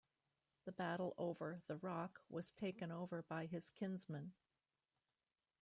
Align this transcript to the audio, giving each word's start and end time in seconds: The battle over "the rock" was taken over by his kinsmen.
The 0.65 0.71
battle 0.71 1.13
over 1.19 1.61
"the 1.67 1.75
rock" 1.77 2.21
was 2.27 2.51
taken 2.53 2.91
over 2.91 3.21
by 3.21 3.45
his 3.45 3.69
kinsmen. 3.69 4.33